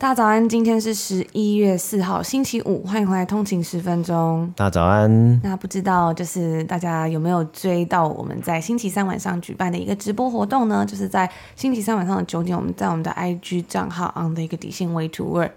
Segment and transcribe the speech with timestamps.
[0.00, 4.48] 大家早安，今天是十一月四号，星期五，欢迎回来通勤十分钟。
[4.54, 5.40] 大家早安。
[5.42, 10.86] 那不知道就是大家有没有追到我们在星期三晚上举办的一个直播活动呢？
[10.86, 15.50] 就是在星期三晚上的九点，我们在我们的 IG 账号 on 的一个底线 way to work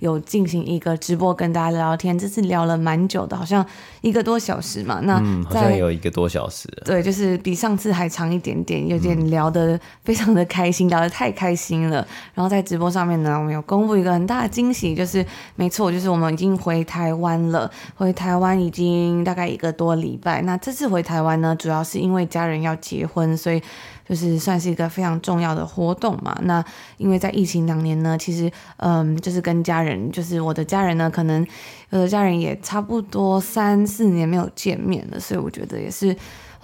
[0.00, 3.64] 有进行一个直播跟大家聊聊天，这次聊了蛮久的，好像
[4.02, 5.00] 一个多小时嘛。
[5.04, 6.68] 那嗯，好像有一个多小时。
[6.84, 12.06] 对，就是比上次还长一点点，有点聊得非常的开心，聊得太开心了。
[12.34, 13.85] 然后在直播上面呢，我们有公。
[13.94, 15.22] 一个很大的惊喜就是，
[15.54, 17.70] 没错，就是我们已经回台湾了。
[17.94, 20.40] 回台湾已经大概一个多礼拜。
[20.40, 23.62] 那这次回台湾呢，主要是因为家人要结婚，所以
[24.08, 26.34] 就是算是一个非常重要的活动嘛。
[26.44, 26.64] 那
[26.96, 31.46] 因为在疫情两年呢，其实嗯，就是跟家人，就是我的家人呢，可能
[31.90, 36.16] 有的家人也差不多三四年没有见面了，所以我觉得也是。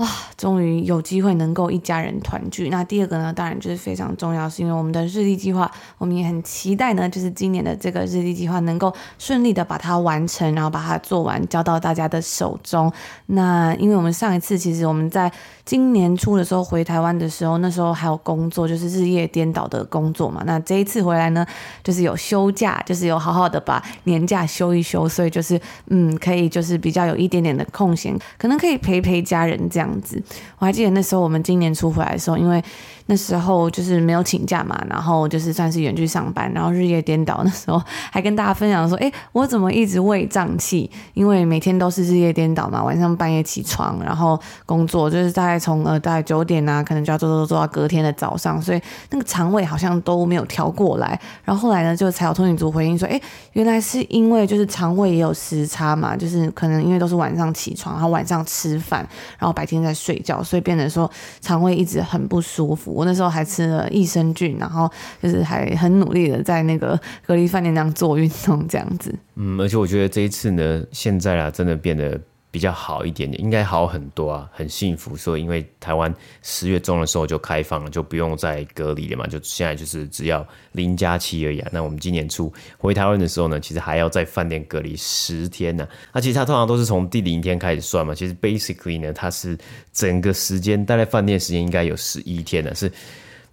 [0.02, 2.68] 哇，终于有机会能够一家人团聚。
[2.70, 12.92] 那第二个呢，当然就是非常重要，是因为我们的日历计划，我们也很期待呢，就是今年的这个日历计划能够顺利的把它完成，然后把它做完，交到大家的手中。
[13.26, 15.30] 那因为我们上一次其实我们在
[15.64, 20.42] 今年初的时候回台湾的时候，那时候还有工作，就是日夜颠倒的工作嘛。
[20.44, 21.46] 那这一次回来呢，
[21.84, 29.91] 就是有休假，就是有好好的把年假休一休，所以就是嗯，可以就是比较有一点点的空闲，可能可以陪陪家人这样。
[29.92, 30.22] 样子，
[30.58, 32.62] 我还记得那时候我们今年初回来的时候，因为
[33.06, 37.42] 那时候就是没有请假嘛，然后就是算是远距上班，然后日夜颠倒。
[37.44, 40.90] 那时候还跟大家分享说：“哎，我怎么一直胃胀气？
[41.12, 48.80] 因为每天都是日夜颠倒嘛，晚上半夜起床，然后工作，就是大概从呃大概九点啊，可能就要做做做到隔天的早上，所以
[49.10, 51.20] 那个肠胃好像都没有调过来。
[51.44, 53.20] 然后后来呢，就才有通勤族回应说：哎，
[53.52, 59.06] 原来是因为就是肠胃也有时差嘛，就是可能因为都是晚上起床，然后晚上吃饭，
[59.38, 59.82] 然后白天。
[59.82, 62.91] 在睡觉，所以变成说肠胃一直很不舒服。
[62.92, 64.90] 我那时候还吃了益生菌，然后
[65.22, 69.14] 就是还很努力的在那个隔离饭店那样做运动，这样子。
[69.36, 72.20] 嗯，而且我觉得这一次呢，现在啊，真的变得。
[72.52, 75.16] 比较好一点点，应该好很多啊，很幸福。
[75.16, 81.68] 所以因为台湾十月中的时候就开放了，就不用再隔离了嘛，就现在就是只要零加七而已啊。
[81.72, 86.12] 那我们今年初回台湾的时候呢，其实还要在饭店隔离十天呢、啊。
[86.12, 88.14] 那其实它通常都是从第零天开始算嘛。
[88.14, 89.56] 其实 basically 呢，它是
[89.90, 92.92] 整个时间待在饭店时间应该有十一天呢，是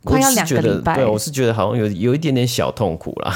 [0.03, 0.97] 快要两个礼拜。
[0.97, 3.33] 对，我是觉得好像有有一点点小痛苦啦。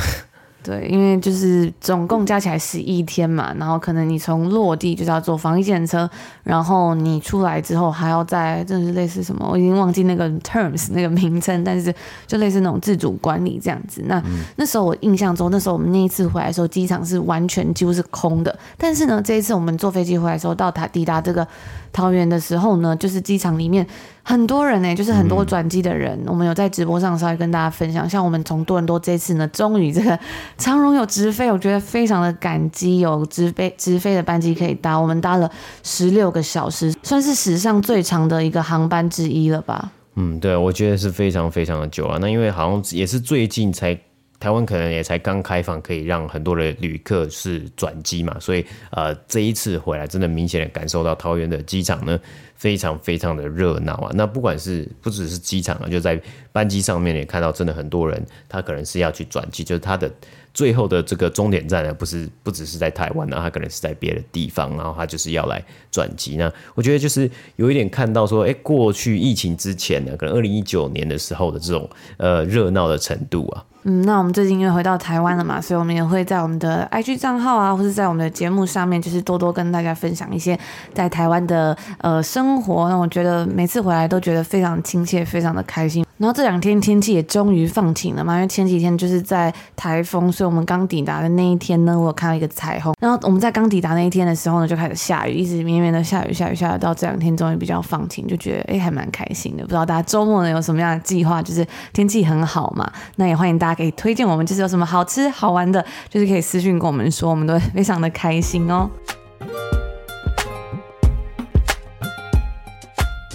[0.64, 6.10] 对，因为就是总共加起来十一天嘛，然后可能你从落地就是要坐防疫检测，
[6.44, 9.46] 然后你出来之后还要再，这是类似什么？
[9.52, 11.94] 我已经忘记那个 terms 那个名称，但是
[12.26, 14.02] 就类似那种自主管理这样子。
[14.06, 18.58] 那、嗯、那时候我印象中，那时候我们那一次回来的时候，机场是完全几乎是空的。
[18.78, 21.46] 但是呢，这一次我们坐飞机回来的时候，到塔抵达这个
[21.92, 23.86] 桃园的时候呢，就是机场里面。
[24.26, 28.10] 很多人呢、欸，就是很多转机的人、嗯，我们有在直播上稍微跟大家分享。
[28.10, 30.18] 像我们从多伦多这次呢，终于这个
[30.58, 34.98] 长荣有直飞，我觉得非常的感激，有直飞直飞的班机可以搭。
[34.98, 35.52] 我们搭了
[35.84, 39.92] 十六个小时，算是史上最长的一个航班之一了吧？
[40.16, 42.18] 嗯，对，我觉得是非常非常的久啊。
[42.22, 44.00] 那因为好像也是最近才。
[44.44, 52.20] 台湾可能也才刚开放，可以让很多的旅客是转机嘛，所以呃这一次回来，真的明显的感受到桃园的机场呢，
[52.58, 54.12] 非常非常的热闹啊。
[54.14, 56.22] 那不管是不只是机场啊，就在
[56.52, 60.12] 班机上面也看到，真的很多人他可能是要去转机，就是他的。
[60.54, 66.36] 最后的这个终点站呢，不是不只是在台湾，然后他可能是在别的地方，然后他就是要来转机。
[66.36, 73.66] 那我觉得就是有一点看到说，哎，过去疫情之前呢，可能二零一九年的时候的这种呃热闹的程度啊。
[73.86, 80.58] 嗯，那我们最近因为回到台湾了嘛，所以我们也会在我们的 IG 账号啊，或者在我们的节目上面，就是多多跟大家分享一些
[80.94, 82.88] 在台湾的呃生活。
[82.88, 86.06] 那我觉得每次回来都觉得非常亲切，非常的开心。
[86.24, 92.94] 然后这两天天气也终于放晴了嘛，因为前几天就是在台风，所以我们刚抵达的那一天呢，我有看到一个彩虹。
[93.02, 99.64] 然后我们在刚抵达那一天的时候呢，就开始下雨，一直绵绵的下雨，下雨，下雨，到这两天终于比较放晴，就觉得诶还蛮开心的。
[99.64, 101.44] 不知道大家周末呢有什么样的计划？
[101.44, 108.90] 就是天气很好嘛，那也欢迎大家可以推荐我们，就是有什么好吃好玩的，就是可以私讯跟我们说，我们都非常的开心哦。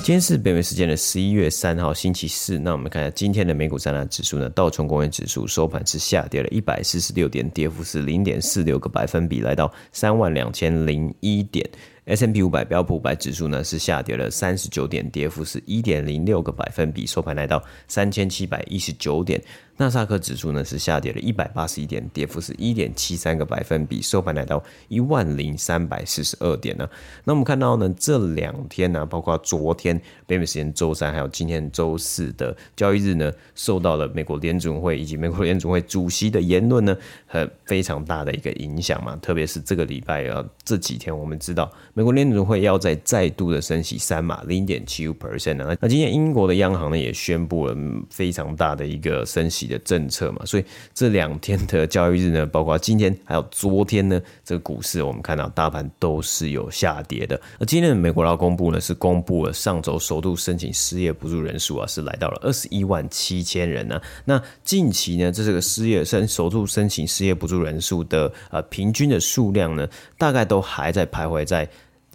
[0.08, 2.58] 今天是北美时间的十一月三号星期四。
[2.58, 11.68] 那我们看一下今天的美股三大指数呢，道琼工业指数收盘是下跌了一百四十六点，跌幅是零点四六个百分比，来到三万两千零一点。
[12.08, 19.42] S M P 五百标普五百指数呢是下跌了三十九点，跌幅是一点零六个百分比，收盘来到三千七百一十九点。
[19.80, 26.88] 纳斯达克指数呢是下跌了一百八十一点，跌幅是一点七三个百分比，收盘来到一万零三百四十二点呢。
[27.22, 36.96] 那我们看到呢，这两天呢，包括昨天北美时间周三，还有今天周四的交易日呢，受到了美国联准会以及美国联准会主席的言论呢，
[37.26, 39.14] 很非常大的一个影响嘛。
[39.22, 45.56] 特别是这个礼拜啊，这几天我们知道美国联储会要再再度的升息三码零点七五 percent。
[45.80, 47.76] 那今天英国的央行呢也宣布了
[48.08, 50.64] 非常大的一个升息的政策嘛，所以
[50.94, 57.34] 这两天的交易日呢， 包括今天还有昨天呢，这个股市我们看到大盘都是有下跌的。
[57.58, 64.02] 而今天的美国劳工部呢是公布了上周首度申请失业补助人数啊，是来到了二十一万七千人呢、啊。
[64.24, 71.68] 那近期呢，这是个失业申首度申请失业补助人数的呃平均的数量呢，大概都还在徘徊在。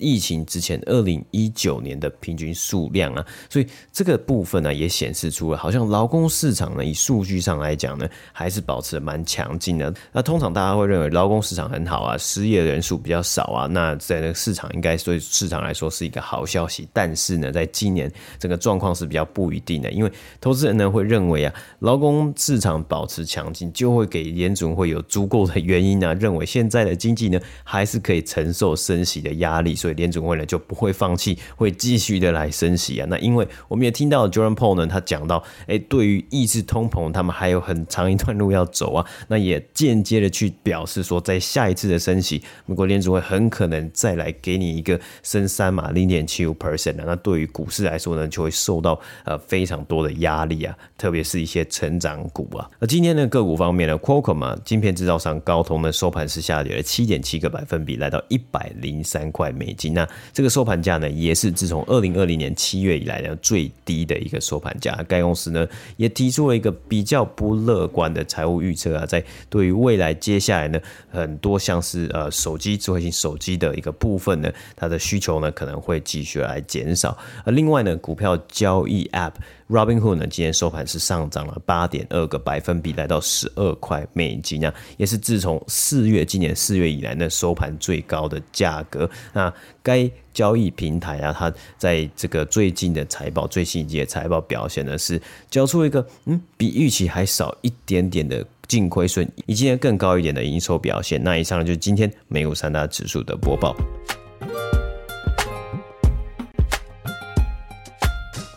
[0.03, 9.93] 疫情之前，二零一九年的平均数量啊，所以这个部分呢，也显示出了，好像劳工市场呢，以数据上来讲呢，还是保持蛮强劲的。
[10.11, 16.85] 那通常大家会认为劳工市场很好啊，失业人数比较少啊，那在那个市场应该对市场来说是一个好消息。
[16.91, 20.11] 但是呢，在今年整个状况是比较不一定的，因为
[20.41, 29.92] 投资人呢会认为啊，劳工市场保持强劲，就会给联准会有足够的原因啊，认为现在的经济呢还是可以承受升息的压力，所以。
[29.93, 33.07] 联准会呢就不会放弃，会继续的来升息啊。
[33.09, 39.05] 那因为我们也听到 Jerome Powell 呢，他讲到，哎，对于抑制通膨，他们还有很长一段路要走啊。
[39.27, 47.03] 那也间接的去表示说，在下一次的升息，美国联准会很可能再来给你一个升三码零点七五 percent 啊。
[47.05, 52.69] 那对于股市来说呢，就会受到呃非常多的压力啊，特别是一些成长股啊。
[52.79, 59.89] 那今天的个股方面呢，Qualcomm 啊，晶片制造商高通呢，收盘是下跌了七点七个百分比，来到一百零三块美以及。
[59.89, 64.97] 那这个收盘价呢，也是自从二零二零年七月以来呢最低的一个收盘价。
[65.07, 65.67] 该公司呢
[65.97, 70.79] 也提出了一个比较不乐观的财务预测啊，在对于未来接下来呢
[71.11, 77.17] 很多像是呃手机智慧型手机的一个部分呢，它的需求呢可能会继续来减少。
[77.43, 79.33] 而另外呢，股票交易 App。
[79.69, 89.09] Robinhood 呢，今天收盘是上涨了八点二个百分比，来到十二块美金啊，也是自从四月今年四月以来呢收盘最高的价格。
[89.33, 101.23] 那该交易平台啊，它在这个最近的财报最新一季的财报表现呢，是交出一个嗯比预期还少一点点的净亏损，以及更高一点的营收表现。
[101.23, 103.75] 那以上呢就是今天美股三大指数的播报。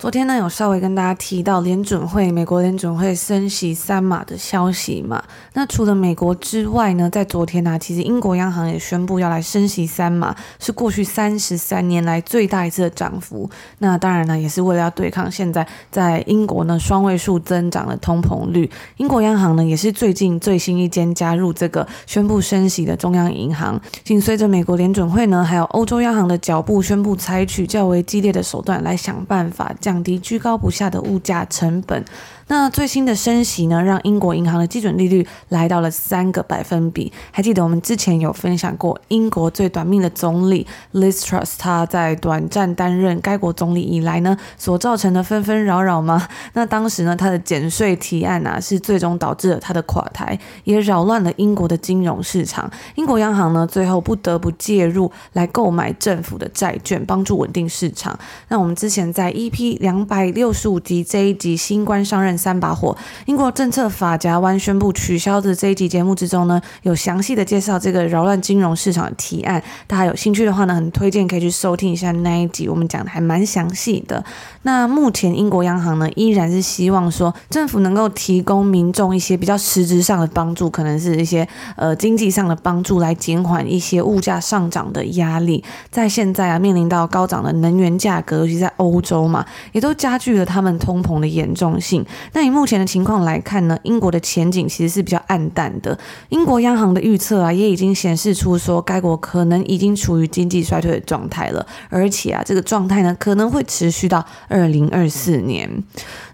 [0.06, 5.20] 昨天呢，有稍微跟大家提到联准会，美国联准会升息三码的消息嘛。
[5.54, 13.50] 那除了美国之外呢，在昨天呢、啊，其实英国央行也宣布要来升息三码，是过去三十三年来最大一次的涨幅。
[13.78, 18.70] 那当然呢，也是为了要对抗现在在英国呢双位数增长的通膨率。
[18.98, 23.80] 英国央行呢，也是最近最新一间加入这个宣布升息的中央银行。
[24.04, 29.95] 紧随着美国联准会呢，还有欧洲央行的脚步，宣布采取较为激烈的手段来想办法降。
[29.96, 32.04] 降低居高不下的物价成本。
[32.48, 37.12] 那最新的升息呢，让英国银行的基准利率来到了三个百分比。
[37.32, 46.28] 还记得我们之前有分享过，英国最短命的总理 Liz Truss，他在短暂担任该国总理以来呢，所造成的纷纷扰扰吗？
[46.54, 52.70] 那当时呢，他的减税提案啊，是最终导致了他的垮台，也扰乱了英国的金融市场。
[52.94, 58.16] 英国央行呢，最后不得不介入来购买政府的债券，帮助稳定市场。
[58.46, 62.35] 那我们之前在 EP 两百六十五集这一集新官上任。
[62.36, 69.62] 三把火，英国政策法夹湾宣布取消的这一集节目之中呢，有详细的介绍这个扰乱金融市场的提案。
[69.86, 74.24] 大家有兴趣的话呢，很推荐可以去收听一下那一集，我们讲的还蛮详细的。
[74.62, 85.62] 那目前英国央行呢，依然是希望说政府能够提供民众一些比较实质上的帮助，可能是一些呃经济上的帮助，来减缓一些物价上涨的压力。
[85.90, 92.04] 在现在啊，面临到高涨的能源价格，尤其在欧洲嘛，也都加剧了他们通膨的严重性。
[92.32, 95.98] 那以目前的情况来看呢，英国的前景其实是比较暗淡的。
[96.28, 105.70] 英国央行的预测啊，也已经显示出说，该国可能已经处于经济衰退的状态了，而且啊，这个状态呢，可能会持续到二零二四年。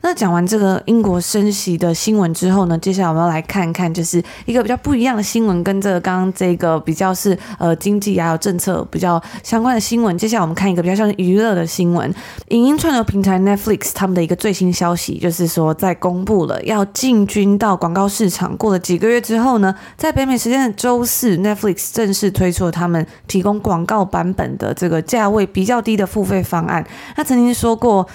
[0.02, 10.16] 那讲完这个英国升息的新闻之后呢，接下来我们要来看看，就是一个比较不一样的新闻，跟这个刚刚这个比较是呃经济还有政策比较相关的新闻。
[10.18, 12.12] 接下来我们看一个比较像娱乐的新闻，
[12.48, 26.86] 影音串流平台 Netflix 他们的一个最新消息，就是说在公布了要进军到广告市场，过了几个月之后呢，在北美时间的周四，Netflix 正式推出了他们提供广告版本的这个价位比较低的付费方案。
[27.16, 28.08] 他曾经说过。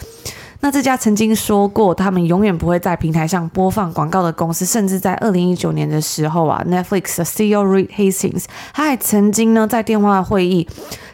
[0.60, 10.68] 那这家曾经说过他们永远不会在平台上播放广告的公司，甚至在二零一九年的时候啊，Netflix 的 CEO Reed Hastings 他还曾经呢在电话会议。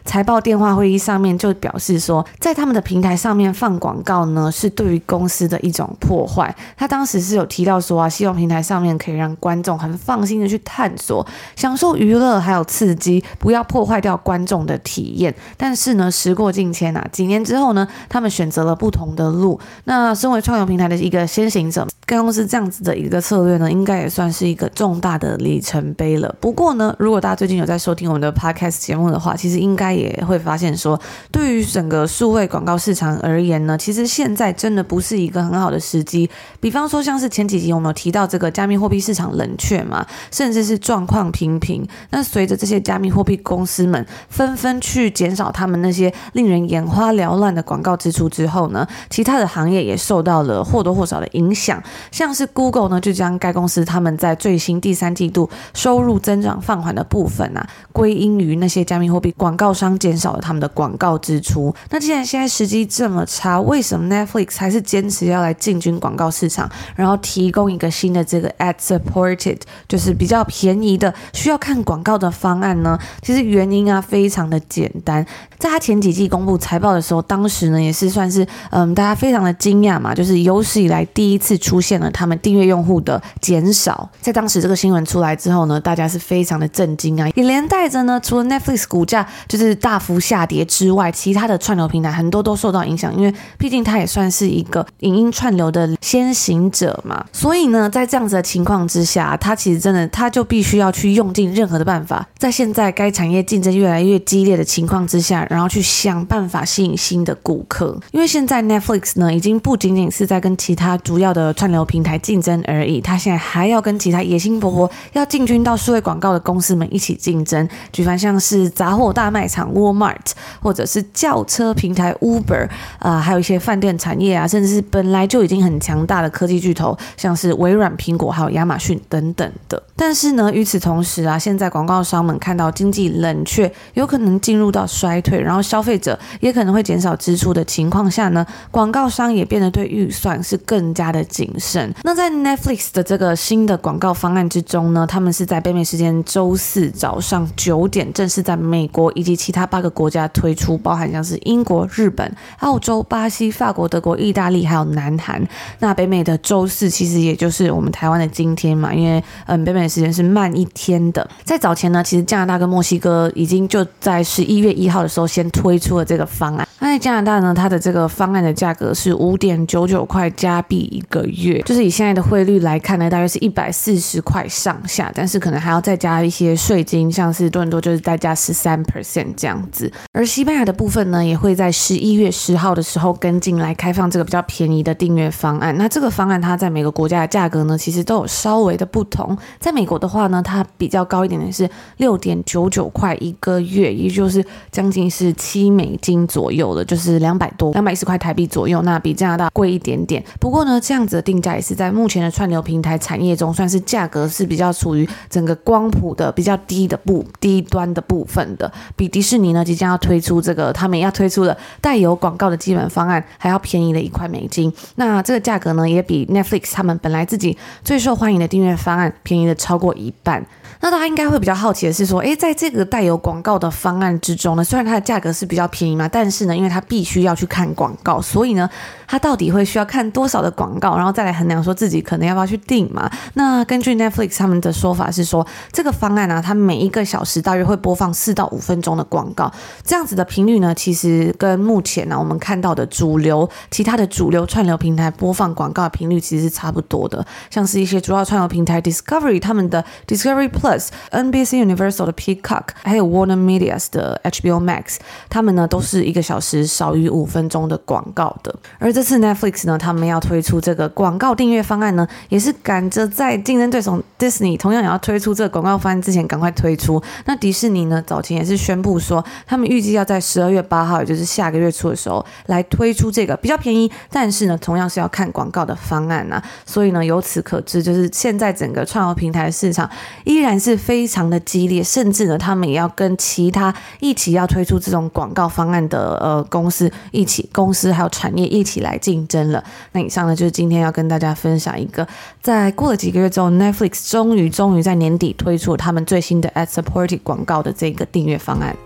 [0.06, 6.54] 财报电话会议上面就表示说，在他们的平台上面放广告呢，是对于公司的一种破坏。
[6.76, 15.34] 他当时是有提到说啊，希望平台上面可以让观众很放心的去探索、享受娱乐还有刺激，不要破坏掉观众的体验。
[15.56, 19.58] 但是呢，时过境迁啊，几年之后呢，他们选择了不同的路。
[19.84, 26.34] 那身为创游平台的一个先行者，该公司这样子的一个策略呢，应该也算是一个重大的里程碑了。
[26.38, 29.94] 不过呢，如果大家最近有在收听我们的 Podcast 节目的话，其实应该。
[29.94, 36.28] 也会发现说，对于整个数位广告市场而言呢，其实现在真的不是一个很好的时机。
[36.58, 41.86] 比方说，像是前几集我们有提到这个加密货币市场冷却嘛，甚至是状况平平。
[42.10, 51.80] 那随着这些加密货币公司们纷纷去减少他们那些令人眼花缭乱的广告支出之后呢，其他的行业也受到了或多或少的影响。
[52.10, 59.94] 像是 Google 呢，就将该公司他们在最新第三季度收入增长放缓的部分啊，归因于那些加密货币广告商。
[60.04, 61.74] 减少了他们的广告支出。
[61.88, 72.98] 那既然现在时机这么差，为什么 Netflix 还是坚持要来进军广告市场，然后提供一个新的这个 Ad Supported，就是比较便宜的需要看广告的方案呢？
[73.22, 75.24] 其实原因啊非常的简单，
[75.58, 84.10] 在他前几季公布财报的时候，当时呢也是算是嗯大家非常的惊讶嘛，就是有史以来第一次出现了他们订阅用户的减少。
[84.20, 89.74] 在当时这个新闻出来之后呢，大家是非常的震惊啊，也连带着呢，除了 Netflix 股价就是。
[89.84, 97.26] 大幅下跌之外，其他的串流平台很多都受到影响，因为毕竟它也算是一个影音串流的先行者嘛。
[97.32, 107.98] 所以呢，在这样子的情况之下，它其实真的，它就必须要去用尽任何的办法，在现在该产业竞争越来越激烈的情况之下，然后去想办法吸引新的顾客。
[108.12, 119.64] 因为现在 Netflix 呢，已经不仅仅是在跟其他主要的串流有平台竞争而已，他现在还要跟其他野心勃勃要进军到数位广告的公司们一起竞争，举凡像是杂货大卖场。
[119.74, 122.68] Walmart 或者是轿车平台 Uber
[123.00, 129.82] 啊、还有一些饭店产业啊，甚至是本来就已经很强大的科技巨头，像是微软、苹果还有亚马逊等等的。
[129.96, 141.63] 但是呢，与此同时啊，现在广告商们看到经济冷却，有可能进入到衰退，然后消费者也可能会减少支出的情况下呢，广告商也变得对预算是更加的谨慎。
[142.04, 149.64] 那在 Netflix 的这个新的广告方案之中呢，他们是在北美时间周四早上九点正式在美国以及其他。
[149.74, 155.42] 八个国家推出，包含像是英国、日本、澳洲、巴西、法国、德国、意大利，还有南韩。
[155.78, 161.28] 那北美的周四其实也就是我们台湾的今天嘛，因为嗯，北美时间是慢一天的。
[161.44, 166.63] 在早前呢，其实加拿大跟墨西哥已经就在十一月一号的时候先推出了这个方案。
[166.80, 179.90] 那在加拿大呢，它的这个方案的价格是五点九九块加币一个月，就是以现在的汇率来看呢，大约是一百四十块上下，但是可能还要再加一些税金，像是多伦多就是再加十三 percent 这样子。
[180.12, 185.74] 而西班牙的部分呢，也会在十一月十号的时候跟进来开放这个比较便宜的订阅方案。
[185.78, 189.36] 那这个方案它在每个国家的价格呢，其实都有稍微的不同。
[189.58, 198.82] 在美国的话呢，它比较高一点的是六点九九块一个月，也就是将近是七美金左右有的，就是两百多两百一十块台币左右。
[198.82, 200.22] 那比加拿大贵一点点。
[200.38, 209.54] 不过呢，这样子的定价也是在目前的串流平台产业中，算是价格是比较处于整个光谱的比较低的部低端的部分的，比迪士尼。
[209.54, 214.72] 呢，即将要推出这个，他们要推出的带有广告的基本方案，还要便宜了一块美金。
[214.96, 220.44] 那这个价格呢，也比 Netflix 他们本来自己最受欢迎的订阅方案便宜了超过一半。
[220.84, 228.68] 那大家应该会比较好奇的是说，诶，在这个带有广告的方案之中呢，虽然它的价格是比较便宜嘛，但是呢，因为它必须要去看广告，所以呢，
[229.06, 233.10] 它到底会需要看多少的广告，然后再来衡量说自己可能要不要去订嘛？
[233.34, 254.96] 那根据 Netflix 他们的说法是说，这个方案呢、啊，它每一个小时大约会播放四到五分钟的广告，这样子的频率呢，其实跟目前呢、我们看到的主流其他的主流串流平台播放广告的频率其实是差不多的，像是一些主要串流平台 Discovery 他们的 Discovery Plus、NBC Universal 的 Peacock，还有 WarnerMedia 的 HBO Max，
[255.28, 258.54] 他们呢都是一个小时少于五分钟的广告的。
[258.78, 267.00] 而这次 Netflix 呢，他们要推出这个广告订阅方案呢，也是赶着在竞争对手 Disney 同样也要推出这个广告方案之前赶快推出。
[267.26, 276.42] 那迪士尼呢，早前也是宣布说，他们预计要在十二月八号，也就是下个月初的时候来推出这个比较便宜，但是呢，同样是要看广告的方案啊。
[276.64, 279.88] 所以呢，由此可知，就是现在整个串流平台的市场
[280.24, 289.64] 依然是非常的激烈，甚至呢，他们也要跟其他一起要推出这种广告方案的呃公司一起，公司还有产业一起来竞争了。
[289.90, 292.06] 那以上呢，就是今天要跟大家分享一个，
[292.40, 298.76] 在过了几个月之后，Netflix 终于终于在年底推出了他们最新的 Ad-supported 广告的这个订阅方案。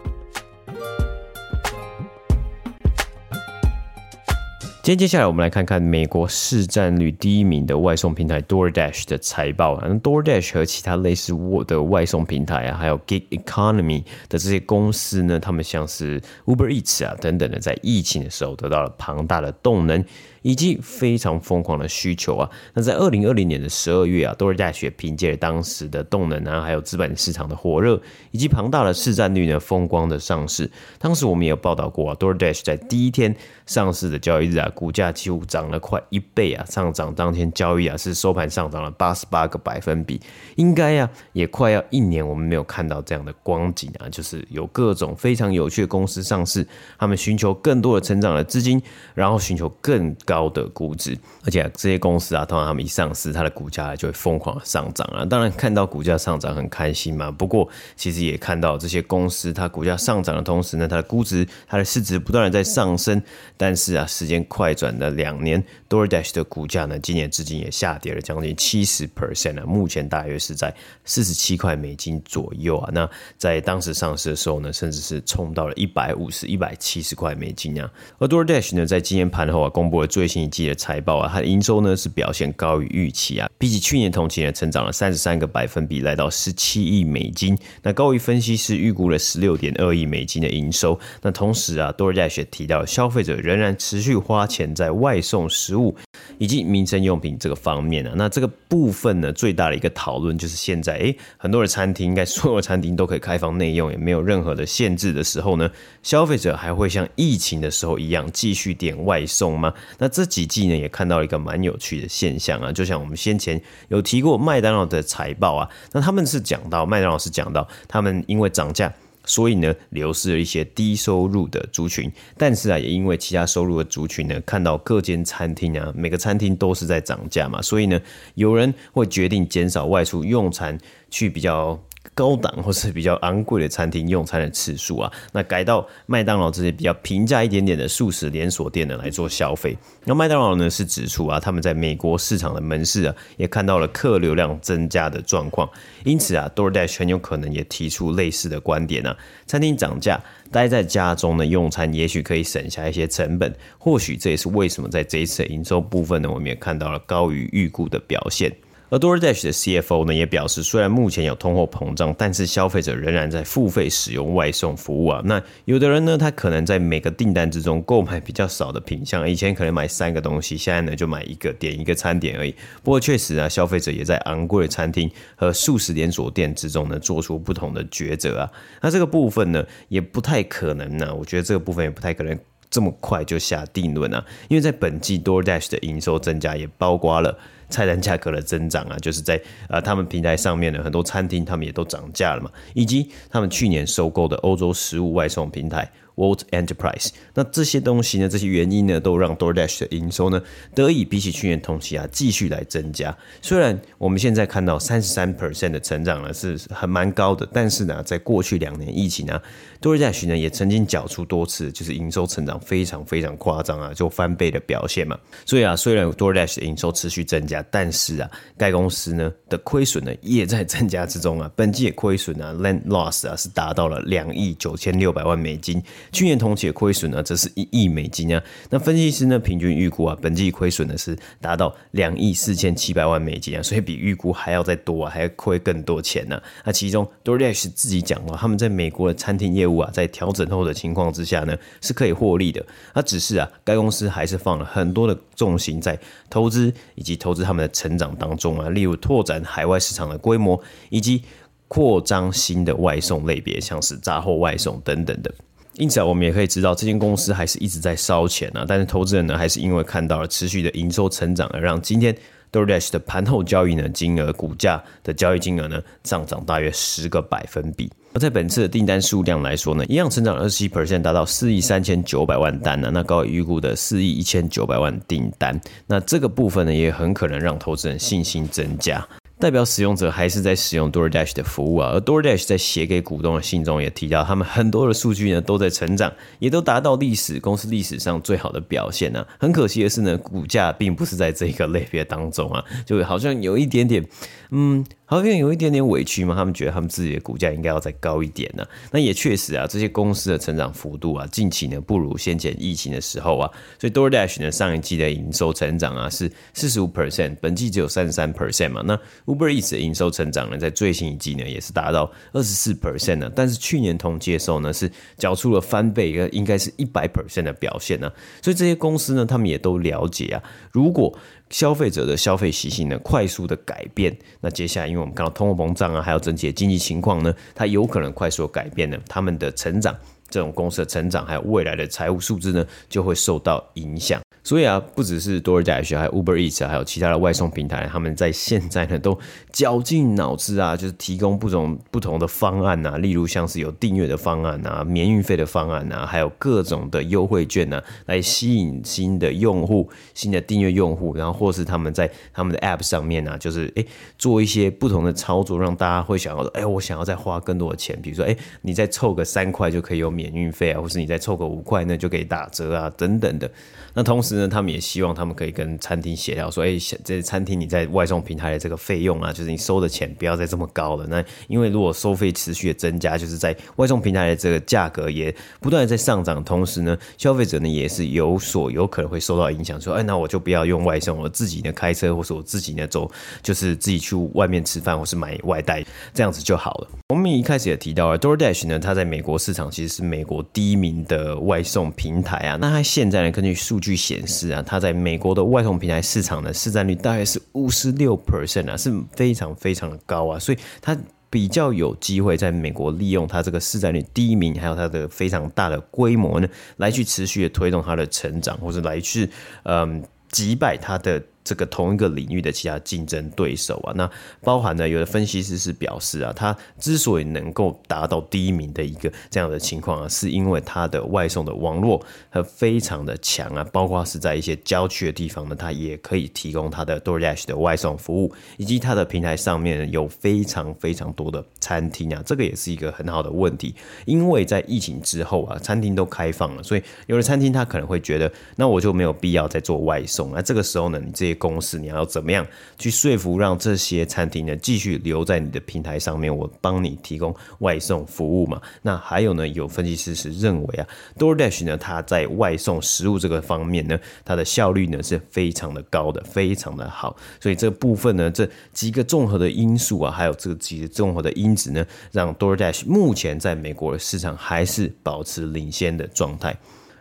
[4.88, 9.84] 今天接下来我们来看看美国市占率第一名的外送平台 DoorDash 的财报啊。
[9.86, 20.02] 那 DoorDash 和其他类似我的外送平台啊，还有 Gig Economy 的这些公司呢，他们像是 Uber Eats 啊等等的，在疫情的时候得到了庞大的动能。
[20.48, 22.48] 以及非常疯狂的需求啊！
[22.72, 28.00] 那在二零二零年的十二月啊，DoorDash 凭借着当时的动能啊，还有资本市场的火热，
[28.30, 30.70] 以及庞大的市占率呢，风光的上市。
[30.98, 33.36] 当时我们也有报道过啊，DoorDash 在第一天
[33.66, 36.64] 上市的交易日啊，股价几乎涨了快一倍啊！
[36.64, 40.18] 上涨当天交易啊，是收盘上涨了八十八个百分比。
[40.56, 44.08] 应该呀、啊，也快要一年，我们没有看到这样的光景啊！
[44.08, 46.66] 就是有各种非常有趣的公司上市，
[46.98, 48.80] 他们寻求更多的成长的资金，
[49.14, 55.24] 然后寻求更高高的估值，而且这些公司啊，通常他们一上市，它的股价就会疯狂的上涨啊。
[55.24, 63.20] 当然看到股价上涨很开心嘛，不过其实也看到这些公司它股价上涨的同时呢，它的估值、它的市值不断的在上升。
[63.56, 70.72] 但是啊，时间快转了两年，DoorDash 的股价呢，今年至今也下跌了将近七十 percent 啊，目前大约是在
[71.04, 72.88] 四十七块美金左右啊。
[72.94, 77.90] 那在当时上市的时候呢，甚至是冲到了一百五十、一百七十块美金啊。
[78.18, 90.98] 而 DoorDash 呢，在今天盘后啊，公布了最新一季的财报啊，它的营收呢是表现高于预期啊，比起去年同期呢，成长了三十三个百分比，来到十七亿美金，那高于分析师预估了十六点二亿美金的营收。
[91.22, 95.94] 那同时啊，DoorDash 提到，消费者仍然持续花钱在外送食物
[96.38, 98.12] 以及民生用品这个方面啊。
[98.16, 105.70] 那这个部分呢，最大的一个讨论就是现在，诶，很多的餐厅，应该所有餐厅都可以开放内用，也没有任何的限制的时候呢，
[106.02, 109.72] 消费者还会像疫情的时候一样继续点外送吗？
[109.96, 118.92] 那这几季呢，也看到一个蛮有趣的现象啊，就像我们先前有提过麦当劳的财报啊，那他们是讲到麦当劳是讲到他们因为涨价，
[119.24, 128.00] 所以呢流失了一些低收入的族群，但是啊也因为其他收入的族群呢，看到各间餐厅啊每个餐厅都是在涨价嘛，所以呢
[128.34, 130.78] 有人会决定减少外出用餐，
[131.10, 131.78] 去比较。
[132.18, 139.78] 高档或是比较昂贵的餐厅用餐的次数啊，那改到麦当劳这些比较平价一点点的素食连锁店呢来做消费。
[140.04, 145.70] 那麦当劳呢是指出啊，他们在美国市场的门市啊也看到了客流量增加的状况，
[146.04, 149.16] 因此啊，DoorDash 很有可能也提出类似的观点啊。
[149.46, 158.52] 餐厅涨价，待在家中呢用餐也许可以省下一些成本，或许这也是为什么在这一次的营收部分呢，我们也看到了高于预估的表现。
[158.90, 165.20] 而 DoorDash 的 CFO 呢也表示，虽然目前有通货膨胀，但是消费者仍然在付费使用外送服务啊。
[165.26, 172.54] 那有的人呢，他可能在每个订单之中购买比较少的品项，以前可能买三个东西，现在呢就买一个，点一个餐点而已。
[172.82, 178.50] 不过确实啊，消费者也在昂贵的餐厅和素食连锁店之中呢做出不同的抉择啊。
[178.80, 182.38] 那这个部分呢也不太可能呢，我觉得这个部分也不太可能
[182.70, 187.38] 这么快就下定论啊，因为在本季 DoorDash 的营收增加也包括了。
[187.68, 195.90] 菜单价格的增长啊，就是在呃他们平台上面的很多餐厅，他们也都涨价了嘛，以及他们去年收购的欧洲食物外送平台。
[196.18, 200.42] Wolt Enterprise，那这些东西呢，这些原因呢，都让 DoorDash 的营收呢，
[200.74, 203.16] 得以比起去年同期啊，继续来增加。
[203.40, 209.40] 虽然我们现在看到三十三 percent 的成长呢，是很蛮高的，但是呢，在过去两年疫情呢
[209.80, 215.16] ，DoorDash 呢也曾经缴出多次，就是营收成长非常非常夸张啊，就翻倍的表现嘛。
[215.46, 221.50] 所以啊，虽然 DoorDash 的营收持续增加加，但是啊，该公司呢的亏损呢也在增加之中啊。
[221.56, 228.42] 本季的亏损啊，land loss 啊是达到了两亿九千六百万美金，去年同期的亏损呢则是一亿美金啊。
[228.70, 242.64] 那分析师呢平均预估啊，本季亏损呢是达到两亿四千七百万美金啊，所以比预估还要再多啊，还要亏更多钱呢、那其中 DoorDash 自己讲了，他们在美国的餐厅业务啊，在调整后的情况之下呢，是可以获利的。
[242.94, 251.22] 那只是啊，该公司还是放了很多的重心在投资以及投资他们的成长当中啊，例如拓展海外市场的规模，以及
[251.66, 255.32] 扩张新的外送类别，像是杂货外送等等的。
[255.72, 258.66] 因此啊，我们也可以知道，这间公司还是一直在烧钱啊。
[258.68, 262.14] 但是投资人呢，还是因为看到了持续的营收成长，而让今天
[262.52, 267.90] DoorDash 的盘后交易呢金额、股价的交易金额呢上涨大约十个百分比。
[268.14, 275.60] 而在本次的订单数量来说呢，一样成长二十七 percent，达到四亿三千九百万单呢，那高于预估的四亿一千九百万订单。
[275.86, 279.06] 那这个部分呢，也很可能让投资人信心增加。
[279.38, 289.26] 代表使用者还是在使用 DoorDash 的服务啊，而 DoorDash 在写给股东的信中也提到，他们很多的数据呢都在成长，也都达到历史公司历史上最好的表现呢、啊。
[289.38, 294.04] 很可惜的是呢，股价并不是在这个类别当中啊，就好像有一点点，
[294.50, 294.84] 嗯。
[295.08, 303.50] 好像有一点点委屈嘛，他们觉得他们自己的股价应该要再高一点呢、那也确实啊，这些公司的成长幅度啊，近期呢不如先前疫情的时候啊。
[303.80, 308.82] 所以 DoorDash 呢上一季的营收成长啊是四十五 percent，本季只有三十三 percent 嘛。
[308.84, 308.94] 那
[309.24, 313.32] Uber Eats 的营收成长呢，在最新一季呢也是达到二十四 percent 呢。
[313.34, 318.12] 但是去年同期的时候呢是缴出了翻倍，应该是一百 percent 的表现呢、啊。
[318.42, 321.18] 所以这些公司呢，他们也都了解啊，如果
[321.50, 324.16] 消费者的消费习性呢，快速的改变。
[324.40, 329.96] 那接下来，因为我们看到通货膨胀啊，还有整体的经济情况呢，它有可能快速改变呢，他们的成长，
[330.28, 334.20] 这种公司的成长，还有未来的财务数字呢，就会受到影响。
[334.44, 339.18] 所以啊，不只是 DoorDash，还有 Uber Eats，还有其他的外送平台，他们在现在呢都
[339.52, 353.86] 绞尽脑汁啊，就是提供不同不同的方案啊，例如像是有订阅的方案啊、免运费的方案啊，还有各种的优惠券啊，来吸引新的用户、新的订阅用户，然后或是他们在他们的 App 上面啊，就是诶
[354.16, 363.48] 做一些不同的操作，让大家会想要说，哎，我想要再花更多的钱，比如说，哎，你再凑个三块就可以有免运费啊，或是你再凑个五块呢就可以打折啊，等等的。
[363.94, 371.06] 那同时呢，他们也希望他们可以跟餐厅协调说，哎、欸，这餐厅你在外送平台的这个费用啊，就是你收的钱不要再这么高了。
[371.08, 383.10] 那因为如果收费持续的增加，就是在外送平台的这个价格也不断的在上涨，同时呢，消费者呢也是有所有可能会受到影响，说，哎，那我就不要用外送，我自己呢开车，或是我自己呢走，
[383.42, 386.88] 就是自己去外面吃饭，或是买外带，这样子就好了。
[387.08, 392.56] 我们一开始也提到了 DoorDash 呢，它在美国市场其实是美国第一名的外送平台啊。
[392.58, 393.98] 那它现在呢，根据数据。
[393.98, 400.96] 显示啊，它在美国的外送平台市场的市占率大概是五十六 percent 啊，是非常非常的高啊，所以它
[401.28, 409.28] 比较有机会在美国利用它这个市占率第一名，还有它的非常大的规模呢，来去持续的推动它的成长，或者来去
[409.64, 411.20] 嗯击败它的。
[411.48, 414.10] 这个同一个领域的其他竞争对手啊，那
[414.42, 442.46] 包含呢，有的分析师是表示啊，他之所以能够达到第一名的一个这样的情况啊，是因为他的外送的网络和非常的强啊，包括是在一些郊区的地方呢，他也可以提供他的 DoorDash 的外送服务，以及他的平台上面有非常非常多的餐厅啊，这个也是一个很好的问题，因为在疫情之后啊，餐厅都开放了，所以有的餐厅他可能会觉得，那我就没有必要再做外送，那这个时候呢，你这些公司你要怎么样
[442.78, 446.28] 去说服让这些餐厅呢继续留在你的平台上面？
[446.36, 448.60] 我帮你提供外送服务嘛？
[448.82, 450.86] 那还有呢，有分析师是认为啊
[451.18, 457.16] ，DoorDash 呢，它在外送食物这个方面呢，它的效率呢是非常的高的，非常的好。
[457.40, 466.56] 所以这部分呢，这几个综合的因素啊，还有这几个综合的因子呢，让 DoorDash 目前在美国的市场还是保持领先的状态。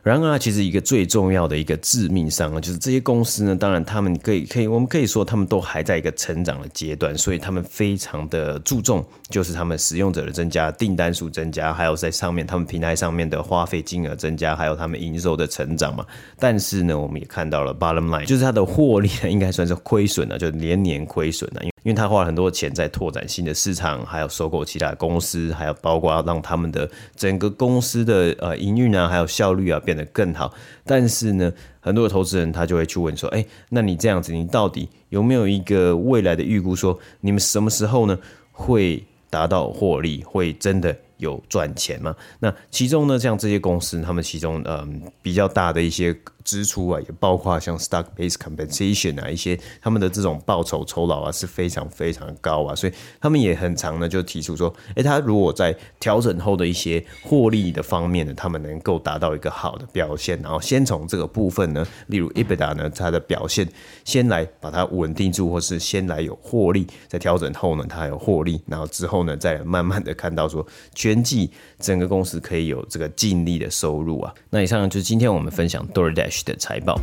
[0.07, 16.05] 然而，其实一个最重要的一个致命伤啊，就是这些公司呢，当然他们可以可以，我们可以说他们都还在一个成长的阶段，所以他们非常的注重，就是他们使用者的增加、订单数增加，还有在上面他们平台上面的花费金额增加，还有他们营收的成长嘛。
[16.39, 21.73] 但是呢，我们也看到了 bottom line，就是它的获利呢，应该算是亏损了，就连年亏损了，因为。
[21.87, 30.53] 因为他花了很多钱在拓展新的市场，还有收购其他公司，还有包括让他们的整个公司的呃营运啊，还有效率啊变得更好。
[30.83, 36.75] 但是呢，很多的投资人他就会去问说：“哎，那你这样子，你到底有没有一个未来的预估？
[36.75, 38.19] 说你们什么时候呢
[38.51, 42.15] 会达到获利，会真的？”有赚钱吗？
[42.37, 46.15] 那其中呢，像这些公司，他们其中嗯比较大的一些
[46.47, 63.67] 支出啊，也包括像 stock based compensation 啊，一些他们的这种报酬酬劳啊是非常非常高啊，所以他们也很常呢就提出说，哎，他如果在调整后的一些获利的方面呢，他们能够达到一个好的表现，然后先从这个部分呢，例如 EBITDA 呢，它的表现
[64.05, 74.33] 先来把它稳定住，或是先来有获利，在调整后呢，它有获利，然后之后呢，再慢慢的看到说全季整个公司可以有这个净利的收入啊。
[74.49, 76.99] 那以上就是今天我们分享 DoorDash 的财报。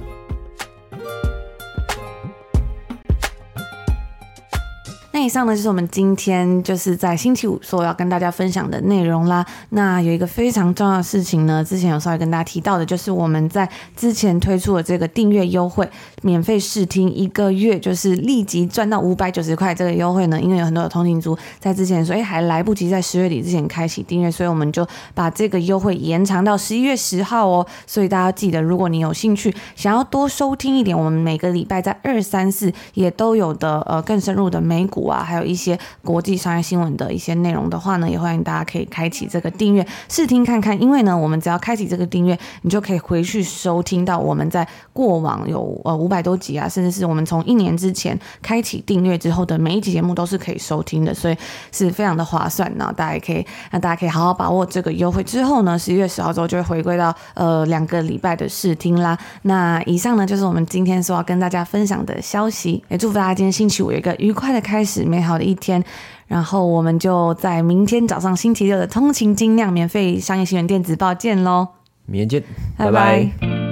[5.24, 9.44] 以上呢就是我们今天就是在星期五所要跟大家分享的内容啦。
[9.70, 15.88] 那有一个非常重要的事情呢，之前有稍微跟大家提到的，就是我们在之前推出的这个订阅优惠，
[16.22, 20.40] 免费试听一个月，就是立即赚到五百九十块这个优惠呢。
[20.40, 27.66] 因为有很多的通勤族在之前说，哎，还来不及在十月底之前开启订阅，所以我们就把这个优惠延长到十一月十号哦。
[27.86, 35.13] 所以大家记得，如果你有兴趣想要多收听一点，我们每个礼拜在二三四也都有的呃更深入的美股啊。
[35.22, 40.80] 还有一些国际商业新闻的一些内容的话呢，也欢迎大家可以开启这个订阅试听看看。
[40.80, 51.36] 因为呢，我们只要开启这个订阅，你就可以回去收听到我们在过往有呃五百多集啊，甚至是我们从一年之前开启订阅之后的每一集节目都是可以收听的，所以
[51.70, 52.72] 是非常的划算。
[52.76, 55.22] 然后大家也可以那大家可以好好把握这个优惠。
[55.22, 59.18] 之后呢，十一月十号之后就会回归到呃两个礼拜的试听啦。
[59.42, 62.82] 那以上呢就是我们今天所要跟大家分享的消息。
[62.88, 65.14] 也祝福大家今天星期五有一个愉快的开始始。
[65.14, 65.84] 美好的一天，
[66.26, 71.68] 然后我们就在明天早上星期六的通勤精酿免费商业新闻电子报见喽！
[72.06, 72.42] 明天见，
[72.76, 72.90] 拜拜。
[72.90, 73.63] 拜拜。